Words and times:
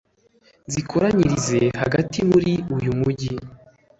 nzikoranyirize 0.67 1.59
hagati 1.81 2.17
muri 2.29 2.53
uyu 2.75 2.91
mugi 2.99 3.31